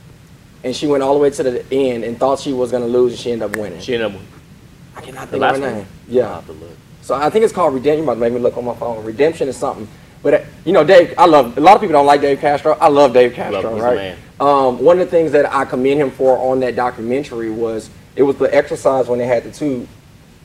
[0.63, 2.89] And she went all the way to the end and thought she was going to
[2.89, 3.81] lose, and she ended up winning.
[3.81, 4.21] She ended up.
[4.99, 5.73] I cannot The think of last her one?
[5.75, 5.87] name.
[6.09, 6.35] I'll Yeah.
[6.35, 6.71] have to look.
[7.03, 8.01] So I think it's called Redemption.
[8.01, 9.05] You might make me look on my phone.
[9.05, 9.87] Redemption is something.
[10.23, 11.57] But uh, you know, Dave, I love.
[11.57, 12.77] A lot of people don't like Dave Castro.
[12.81, 13.61] I love Dave Castro.
[13.61, 13.75] him.
[13.75, 13.97] He's the right?
[13.97, 14.17] man.
[14.41, 18.23] Um, one of the things that I commend him for on that documentary was it
[18.25, 19.87] was the exercise when they had the two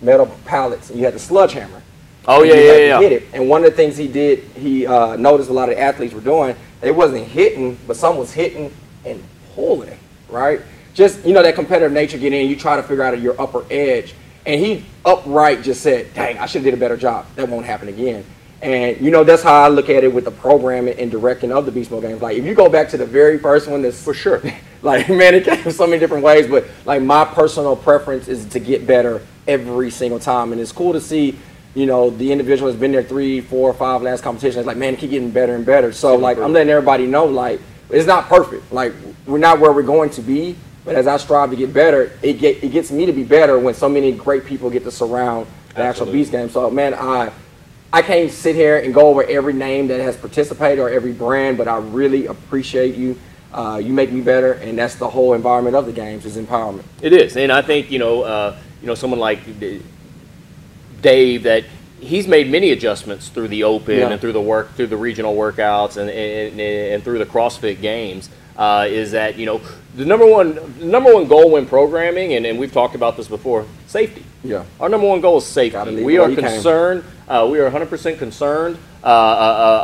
[0.01, 1.81] metal pallets and you had the sludge hammer.
[2.27, 2.99] Oh yeah, you yeah, yeah.
[3.01, 3.23] Hit it.
[3.33, 6.13] And one of the things he did, he uh, noticed a lot of the athletes
[6.13, 6.55] were doing.
[6.79, 8.71] They wasn't hitting, but some was hitting
[9.05, 9.23] and
[9.55, 9.97] pulling.
[10.29, 10.61] Right?
[10.93, 12.47] Just you know that competitive nature getting in.
[12.47, 14.13] You try to figure out your upper edge.
[14.45, 17.25] And he upright just said, "Dang, I should have did a better job.
[17.35, 18.25] That won't happen again."
[18.61, 21.65] And you know that's how I look at it with the programming and directing of
[21.65, 22.21] the Beast Mode games.
[22.21, 24.41] Like if you go back to the very first one, that's For sure.
[24.81, 26.47] like man, it came so many different ways.
[26.47, 30.93] But like my personal preference is to get better every single time, and it's cool
[30.93, 31.37] to see.
[31.75, 34.57] You know, the individual has been there three, four, five last competitions.
[34.57, 35.91] It's like, man, it keep getting better and better.
[35.91, 38.71] So, like, I'm letting everybody know, like, it's not perfect.
[38.71, 38.93] Like,
[39.25, 40.55] we're not where we're going to be.
[40.85, 43.57] But as I strive to get better, it get it gets me to be better
[43.57, 46.49] when so many great people get to surround the actual Beast game.
[46.49, 47.31] So, man, I
[47.91, 51.57] I can't sit here and go over every name that has participated or every brand,
[51.57, 53.17] but I really appreciate you.
[53.53, 56.83] Uh, you make me better, and that's the whole environment of the games is empowerment.
[57.03, 59.39] It is, and I think you know, uh, you know, someone like
[61.01, 61.63] Dave that
[61.99, 64.09] he's made many adjustments through the Open Yeah.
[64.09, 68.29] and through the work through the regional workouts and and, and through the CrossFit Games.
[68.57, 69.59] Uh, is that you know
[69.95, 73.65] the number one number one goal when programming, and, and we've talked about this before,
[73.87, 74.23] safety.
[74.43, 74.63] Yeah.
[74.79, 76.03] Our number one goal is safety.
[76.03, 77.03] We are concerned.
[77.27, 79.09] Uh, we are 100% concerned uh, uh,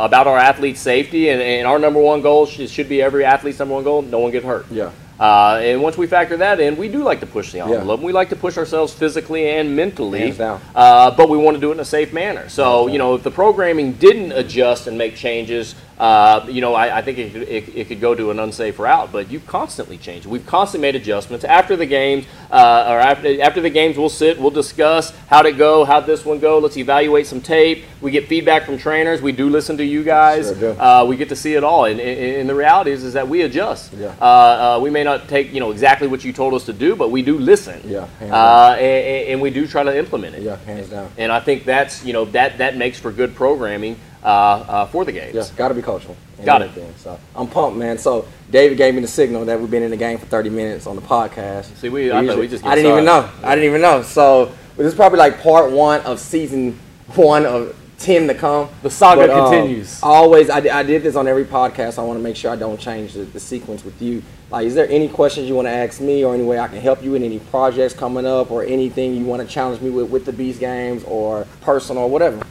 [0.01, 3.23] uh, about our athletes' safety, and, and our number one goal should, should be every
[3.23, 4.65] athlete's number one goal: no one get hurt.
[4.69, 4.91] Yeah.
[5.19, 7.65] Uh, and once we factor that in, we do like to push the Yeah.
[7.65, 7.99] envelope.
[7.99, 10.31] We like to push ourselves physically and mentally.
[10.73, 12.47] Uh, but we want to do it in a safe manner.
[12.47, 16.99] So, you know, if the programming didn't adjust and make changes, uh, you know, I,
[16.99, 19.11] I think it, could- it, it could go to an unsafe route.
[19.11, 20.25] But you constantly change.
[20.25, 23.97] We've constantly made adjustments after the games, uh, or after, after the games.
[23.97, 26.59] We'll sit, we'll discuss how'd it go, how'd this one go.
[26.59, 27.83] Let's evaluate some tape.
[28.01, 29.21] We get feedback from trainers.
[29.21, 30.57] We do listen to you guys.
[30.57, 30.79] Sure.
[30.81, 31.85] Uh, we get to see it all.
[31.85, 33.91] And, and, and the reality is, is that we adjust.
[33.93, 34.15] Yeah.
[34.21, 36.95] Uh, uh, we may not take you know exactly what you told us to do,
[36.95, 37.81] but we do listen.
[37.85, 40.43] Yeah, Uh, and, and we do try to implement it.
[40.43, 41.11] Yeah, hands down.
[41.17, 45.35] And I think that's you know that that makes for good programming for the games.
[45.35, 46.15] Yeah, got to be cultural.
[46.37, 46.69] and Got it.
[46.69, 46.93] everything.
[46.97, 47.97] So I'm pumped, man.
[47.97, 50.87] So David gave me the signal that we've been in the game for 30 minutes
[50.87, 51.75] on the podcast.
[51.77, 53.21] See, we- I thought we usually- just I didn't even know.
[53.21, 53.45] started.
[53.47, 54.01] I didn't even know.
[54.01, 56.79] So this is probably like part one of season
[57.15, 58.69] one of 10 to come.
[58.81, 59.99] The saga But, um, continues.
[60.01, 61.99] Always, I, I did this on every podcast.
[61.99, 64.21] I want to make sure I don't change the, the sequence with you.
[64.49, 66.79] Like, is there any questions you want to ask me, or any way I can
[66.79, 70.09] help you in any projects coming up, or anything you want to challenge me with
[70.09, 72.41] with the Beast Games, or personal, or whatever?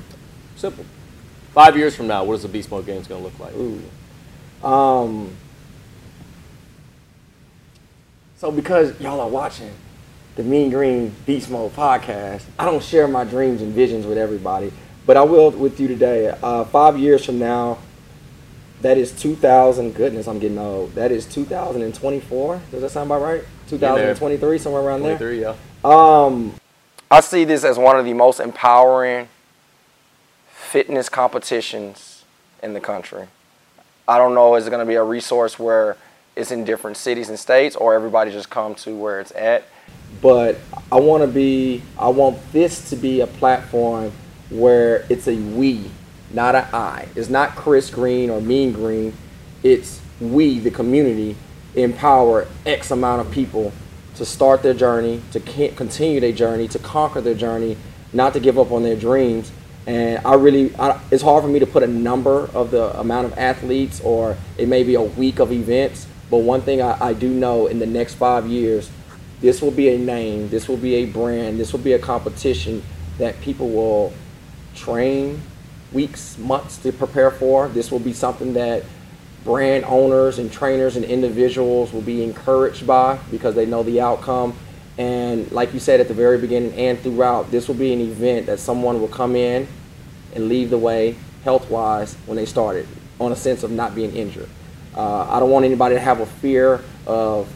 [0.57, 0.85] Simple.
[1.53, 3.55] Five years from now, what is the Beast Mode games going to look like?
[3.55, 4.67] Ooh.
[4.67, 5.31] Um.
[8.37, 9.73] So because y'all are watching
[10.37, 14.73] the Mean Green Beast Mode podcast, I don't share my dreams and visions with everybody,
[15.07, 16.33] but I will with you today.
[16.43, 17.79] Uh, five years from now,
[18.83, 19.95] that is 2000.
[19.95, 20.95] Goodness, I'm getting old.
[20.95, 22.61] That is 2024.
[22.71, 23.43] Does that sound about right?
[23.69, 25.19] 2023, somewhere around there.
[25.19, 25.55] 23, yeah.
[25.85, 26.55] Um,
[27.11, 29.29] I see this as one of the most empowering
[30.69, 32.25] fitness competitions
[32.63, 33.27] in the country.
[34.07, 35.97] I don't know, is it going to be a resource where
[36.37, 39.65] it's in different cities and states or everybody just come to where it's at?
[40.21, 40.59] But
[40.93, 44.13] I want to be, I want this to be a platform
[44.51, 45.91] where it's a we,
[46.33, 47.09] not an I.
[47.15, 49.15] It's not Chris Green or Mean Green.
[49.63, 51.35] It's we, the community,
[51.75, 53.73] empower X amount of people
[54.17, 57.77] to start their journey, to continue their journey, to conquer their journey,
[58.13, 59.51] not to give up on their dreams.
[59.89, 63.25] And I really, I, it's hard for me to put a number of the amount
[63.25, 66.07] of athletes, or it may be a week of events.
[66.31, 68.91] But one thing I, I do know in the next five years,
[69.41, 72.83] this will be a name, this will be a brand, this will be a competition
[73.17, 74.13] that people will
[74.75, 75.41] train
[75.91, 77.69] weeks, months to prepare for.
[77.69, 78.85] This will be something that
[79.43, 84.55] brand owners and trainers and individuals will be encouraged by because they know the outcome.
[84.99, 88.47] And like you said at the very beginning and throughout, this will be an event
[88.47, 89.69] that someone will come in
[90.35, 92.87] and leave the way health wise when they started
[93.21, 94.49] on a sense of not being injured.
[94.97, 97.49] Uh, I don't want anybody to have a fear of,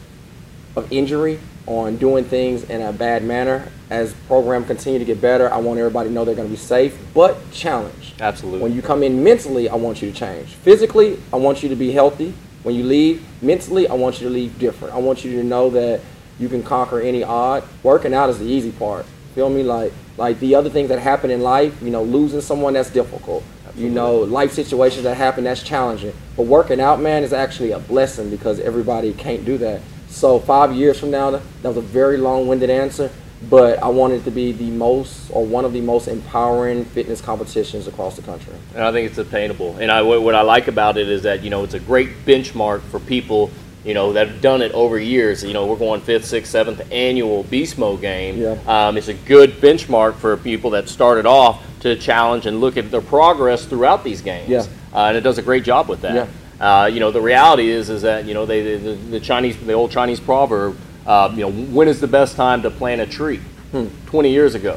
[0.77, 3.69] of injury on doing things in a bad manner.
[3.91, 6.57] As program continue to get better, I want everybody to know they're going to be
[6.57, 8.21] safe, but challenged.
[8.21, 8.61] Absolutely.
[8.61, 10.49] When you come in mentally, I want you to change.
[10.55, 12.33] Physically, I want you to be healthy.
[12.63, 14.95] When you leave, mentally, I want you to leave different.
[14.95, 16.01] I want you to know that
[16.43, 17.63] you can conquer any odd.
[17.85, 19.07] Working out is the easy part.
[19.37, 19.63] Feel me?
[19.63, 23.45] Like like the other things that happen in life, you know, losing someone that's difficult.
[23.75, 26.13] You know, life situations that happen that's challenging.
[26.37, 29.81] But working out, man, is actually a blessing because everybody can't do that.
[30.09, 33.11] So five years from now, that was a very long-winded answer,
[33.49, 37.23] but I want it to be the most or one of the most empowering fitness
[37.23, 38.53] competitions across the country.
[38.75, 39.79] And I think it's attainable.
[39.79, 42.83] And I, what I like about it is that you know it's a great benchmark
[42.83, 43.51] for people
[43.85, 45.43] you know that have done it over years.
[45.43, 48.39] You know we're going fifth, sixth, seventh annual Beast Mode game.
[48.39, 48.59] Yeah.
[48.67, 52.91] Um, it's a good benchmark for people that started off to challenge and look at
[52.91, 54.49] their progress throughout these games.
[54.49, 54.67] Yeah.
[54.93, 56.15] Uh, and it does a great job with that.
[56.61, 56.83] Yeah.
[56.83, 59.73] Uh, you know the reality is is that you know they the, the Chinese the
[59.73, 60.77] old Chinese proverb.
[61.07, 63.41] Uh, you know when is the best time to plant a tree?
[63.73, 63.87] Hmm.
[64.07, 64.75] Twenty years ago.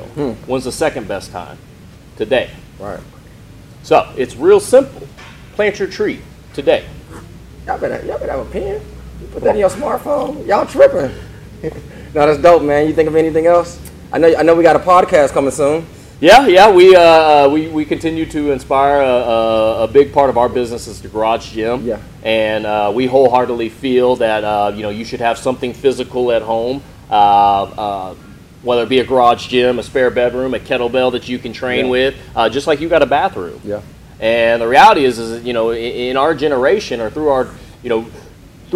[0.48, 1.58] When's the second best time?
[2.18, 2.50] Today.
[2.80, 3.02] Right.
[3.84, 5.08] So it's real simple.
[5.54, 6.22] Plant your tree
[6.54, 6.86] today.
[7.68, 8.82] Y'all better, y'all better have a pen.
[9.22, 10.46] You put that in your smartphone.
[10.46, 11.16] Y'all tripping.
[11.64, 11.72] no,
[12.28, 12.88] that's dope, man.
[12.88, 13.80] You think of anything else?
[14.12, 15.86] I know, I know we got a podcast coming soon.
[16.22, 16.72] Yeah, yeah.
[16.72, 19.02] We uh, uh, we, we continue to inspire.
[19.02, 21.86] A, a, a big part of our business is the garage gym.
[21.86, 22.00] Yeah.
[22.24, 26.42] And uh, we wholeheartedly feel that uh, you know you should have something physical at
[26.42, 26.82] home.
[27.12, 28.16] Uh, uh,
[28.64, 31.86] whether it be a garage gym, a spare bedroom, a kettlebell that you can train
[31.86, 31.92] Yeah.
[31.92, 33.62] with, uh, just like you got a bathroom.
[33.64, 33.82] Yeah.
[34.20, 37.48] And the reality is, is you know, in, in our generation or through our,
[37.84, 38.08] you know,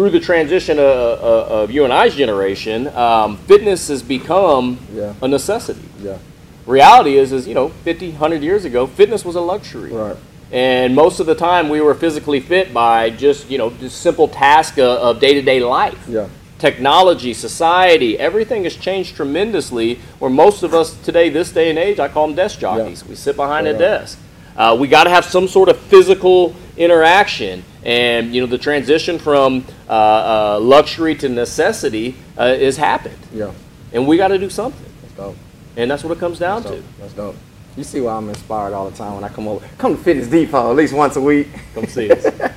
[0.00, 5.12] through the transition of, of, you and I's generation, um, fitness has become Yeah.
[5.20, 5.82] a necessity.
[6.02, 6.16] Yeah.
[6.64, 9.92] Reality is, is you know, 50, 100 years ago, fitness was a luxury.
[9.92, 10.16] Right.
[10.50, 14.26] And most of the time, we were physically fit by just, you know, just simple
[14.26, 16.28] tasks of, of day-to-day life Yeah.
[16.58, 19.98] technology, society, everything has changed tremendously.
[20.18, 23.04] Where most of us today, this day and age, I call them desk jockeys.
[23.06, 23.78] We sit behind a Yeah.
[23.78, 24.18] desk.
[24.56, 29.18] Uh, we got to have some sort of physical interaction, and you know the transition
[29.18, 33.52] from uh, uh, luxury to necessity uh, is happened, Yeah.
[33.92, 35.36] and we got to do something, That's dope.
[35.76, 36.82] and that's what it comes down That's to.
[37.00, 37.36] That's dope.
[37.76, 39.66] You see why I'm inspired all the time when I come over.
[39.78, 41.48] Come to Fitness Depot at least once a week.
[41.74, 42.26] Come see us.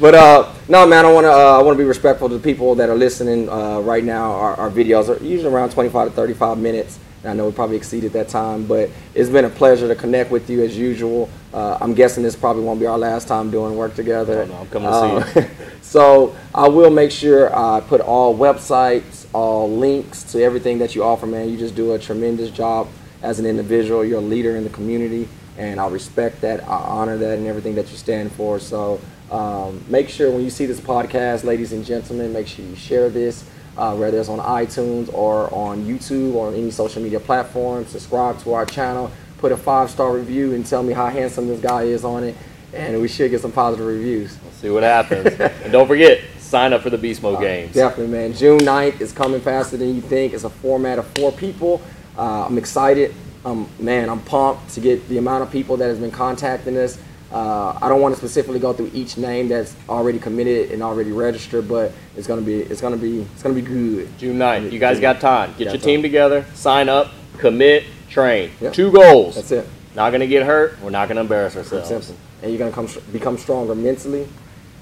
[0.00, 2.40] But uh, no, man, I want to uh, I want to be respectful to the
[2.42, 4.30] people that are listening uh, right now.
[4.30, 7.00] Our, our videos are usually around 25 to 35 minutes.
[7.24, 10.48] I know we probably exceeded that time, but it's been a pleasure to connect with
[10.48, 11.28] you as usual.
[11.52, 14.42] Uh, I'm guessing this probably won't be our last time doing work together.
[14.42, 15.46] Oh, no, I'm coming to see you.
[15.82, 21.02] so I will make sure I put all websites, all links to everything that you
[21.02, 21.48] offer, man.
[21.48, 22.88] You just do a tremendous job
[23.22, 24.04] as an individual.
[24.04, 26.62] You're a leader in the community, and I respect that.
[26.68, 28.60] I honor that and everything that you stand for.
[28.60, 29.00] So
[29.30, 33.08] um, make sure when you see this podcast, ladies and gentlemen, make sure you share
[33.10, 33.44] this,
[33.78, 37.86] uh, whether it's on iTunes or on YouTube or on any social media platform.
[37.86, 41.60] Subscribe to our channel, put a five star review, and tell me how handsome this
[41.60, 42.36] guy is on it.
[42.74, 44.36] And we should get some positive reviews.
[44.60, 47.72] see what happens, and don't forget, sign up for the Beast Mode games.
[47.72, 48.34] Definitely, man.
[48.34, 50.34] June 9th is coming faster than you think.
[50.34, 51.80] It's a format of four people.
[52.16, 53.14] Uh, I'm excited.
[53.44, 56.98] Um, man, I'm pumped to get the amount of people that has been contacting us.
[57.30, 61.12] Uh, I don't want to specifically go through each name that's already committed and already
[61.12, 64.08] registered, but it's gonna be it's gonna be it's gonna be good.
[64.18, 64.72] June 9th.
[64.72, 65.54] You guys got time.
[65.58, 68.50] Get Got your team together, sign up, commit, train.
[68.60, 68.72] Yep.
[68.72, 69.34] Two goals.
[69.34, 69.66] That's it.
[69.94, 70.80] Not going to get hurt.
[70.80, 71.88] We're not going to embarrass ourselves.
[71.88, 72.16] Simpson.
[72.40, 74.28] And you're gonna come become stronger mentally,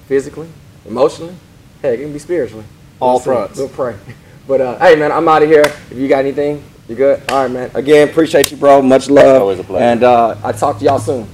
[0.06, 0.48] physically,
[0.84, 1.34] emotionally.
[1.80, 2.64] Heck, it can be spiritually.
[3.00, 3.58] All We'll fronts.
[3.58, 3.96] We'll pray.
[4.46, 5.64] But uh, hey, man, I'm out of here.
[5.64, 7.20] If you got anything, you good?
[7.30, 7.70] All right, man.
[7.74, 8.80] Again, appreciate you, bro.
[8.80, 9.42] Much love.
[9.42, 9.84] Always a pleasure.
[9.84, 11.26] And uh, I'll talk to y'all soon.